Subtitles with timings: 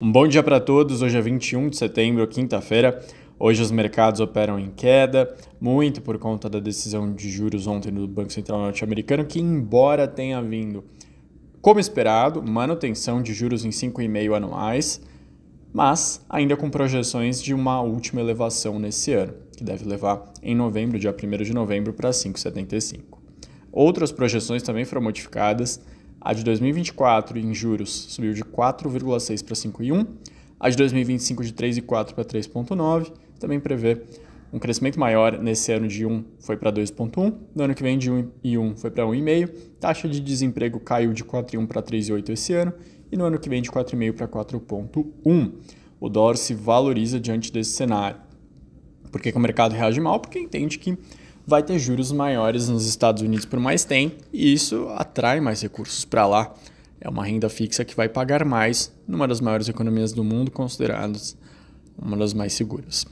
[0.00, 1.02] Um bom dia para todos.
[1.02, 3.04] Hoje é 21 de setembro, quinta-feira.
[3.36, 8.06] Hoje os mercados operam em queda, muito por conta da decisão de juros ontem do
[8.06, 10.84] Banco Central norte-americano, que embora tenha vindo
[11.60, 15.00] como esperado, manutenção de juros em 5,5 anuais,
[15.72, 20.96] mas ainda com projeções de uma última elevação nesse ano, que deve levar em novembro,
[20.96, 23.18] dia 1 de novembro, para 5,75.
[23.72, 25.80] Outras projeções também foram modificadas
[26.20, 30.06] a de 2024 em juros subiu de 4,6 para 5,1.
[30.60, 33.12] A de 2025 de 3,4 para 3,9.
[33.38, 34.02] Também prevê
[34.52, 37.34] um crescimento maior nesse ano de 1 foi para 2,1.
[37.54, 39.50] No ano que vem de 1,1 foi para 1,5.
[39.78, 42.72] Taxa de desemprego caiu de 4,1 para 3,8 esse ano.
[43.12, 45.52] E no ano que vem de 4,5 para 4,1.
[46.00, 48.20] O dólar se valoriza diante desse cenário.
[49.10, 50.18] Por que, que o mercado reage mal?
[50.20, 50.96] Porque entende que
[51.48, 56.04] vai ter juros maiores nos Estados Unidos por mais tempo e isso atrai mais recursos
[56.04, 56.54] para lá.
[57.00, 61.38] É uma renda fixa que vai pagar mais numa das maiores economias do mundo, consideradas
[61.96, 63.06] uma das mais seguras.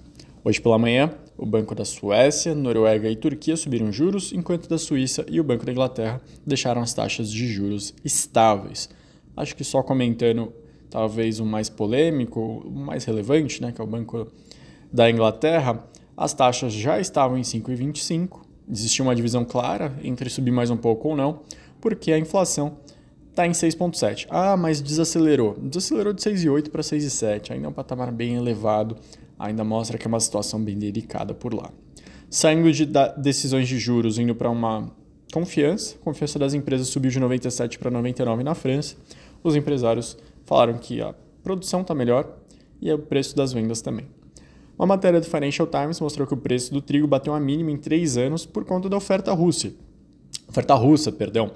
[0.44, 5.24] Hoje pela manhã, o Banco da Suécia, Noruega e Turquia subiram juros, enquanto da Suíça
[5.30, 8.90] e o Banco da Inglaterra deixaram as taxas de juros estáveis.
[9.34, 10.52] Acho que só comentando
[10.90, 14.30] talvez o mais polêmico, o mais relevante, né, que é o Banco
[14.92, 15.82] da Inglaterra,
[16.16, 18.40] as taxas já estavam em 5,25.
[18.70, 21.40] Existia uma divisão clara entre subir mais um pouco ou não,
[21.80, 22.78] porque a inflação
[23.30, 24.26] está em 6,7.
[24.30, 25.56] Ah, mas desacelerou.
[25.60, 27.52] Desacelerou de 6,8 para 6,7.
[27.52, 28.96] Ainda é um patamar bem elevado,
[29.38, 31.70] ainda mostra que é uma situação bem delicada por lá.
[32.30, 34.90] Saindo de decisões de juros, indo para uma
[35.32, 38.96] confiança, confiança das empresas subiu de 97 para 99 na França.
[39.44, 41.14] Os empresários falaram que a
[41.44, 42.36] produção está melhor
[42.80, 44.06] e o preço das vendas também.
[44.78, 47.76] Uma matéria do Financial Times mostrou que o preço do trigo bateu a mínima em
[47.76, 49.72] três anos por conta da oferta russa.
[50.48, 51.50] Oferta russa, perdão.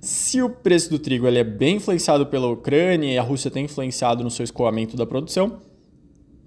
[0.00, 3.64] Se o preço do trigo ele é bem influenciado pela Ucrânia e a Rússia tem
[3.64, 5.60] influenciado no seu escoamento da produção,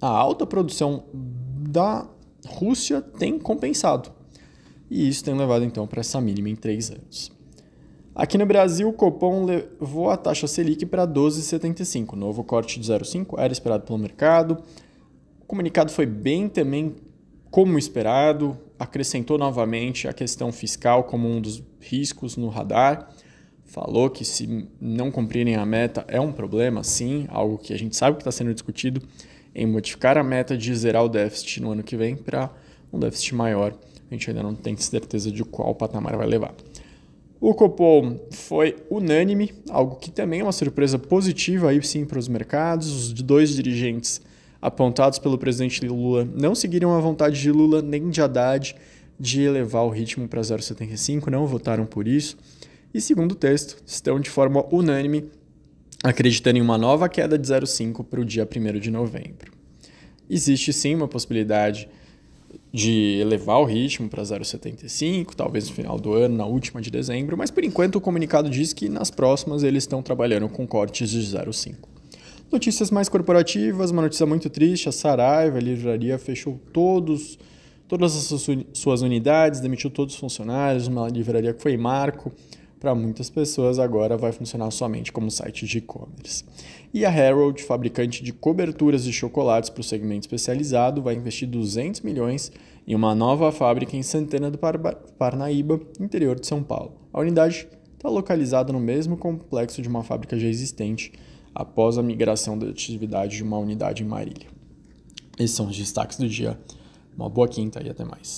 [0.01, 2.07] a alta produção da
[2.45, 4.11] Rússia tem compensado.
[4.91, 7.31] E isso tem levado então para essa mínima em três anos.
[8.13, 12.13] Aqui no Brasil, o Copom levou a taxa Selic para 12,75.
[12.13, 14.57] Novo corte de 0,5 era esperado pelo mercado.
[15.47, 16.93] Comunicado foi bem também
[17.49, 23.09] como esperado, acrescentou novamente a questão fiscal como um dos riscos no radar.
[23.63, 27.95] Falou que se não cumprirem a meta é um problema, sim, algo que a gente
[27.95, 29.01] sabe que está sendo discutido
[29.55, 32.49] em modificar a meta de zerar o déficit no ano que vem para
[32.91, 33.73] um déficit maior.
[34.09, 36.53] A gente ainda não tem certeza de qual patamar vai levar.
[37.39, 42.27] O Copom foi unânime, algo que também é uma surpresa positiva aí sim para os
[42.27, 42.91] mercados.
[42.91, 44.21] Os dois dirigentes
[44.61, 48.75] apontados pelo presidente Lula não seguiram a vontade de Lula nem de Haddad
[49.19, 52.37] de elevar o ritmo para 0,75, não votaram por isso.
[52.93, 55.25] E segundo o texto, estão de forma unânime
[56.03, 59.51] acreditando em uma nova queda de 0,5 para o dia 1 de novembro.
[60.29, 61.89] Existe sim uma possibilidade
[62.71, 67.37] de elevar o ritmo para 0,75, talvez no final do ano, na última de dezembro,
[67.37, 71.19] mas por enquanto o comunicado diz que nas próximas eles estão trabalhando com cortes de
[71.19, 71.75] 0,5.
[72.49, 77.37] Notícias mais corporativas, uma notícia muito triste, a Saraiva, a livraria, fechou todos,
[77.89, 78.41] todas as
[78.71, 82.31] suas unidades, demitiu todos os funcionários, uma livraria que foi marco
[82.79, 86.45] para muitas pessoas, agora vai funcionar somente como site de e-commerce.
[86.93, 91.99] E a Harold, fabricante de coberturas de chocolates para o segmento especializado, vai investir 200
[91.99, 92.49] milhões
[92.87, 94.57] em uma nova fábrica em Santana do
[95.17, 96.93] Parnaíba, interior de São Paulo.
[97.11, 101.11] A unidade está localizada no mesmo complexo de uma fábrica já existente,
[101.59, 104.47] após a migração da atividade de uma unidade em Marília.
[105.39, 106.59] Esses são os destaques do dia.
[107.17, 108.35] Uma boa quinta e até mais.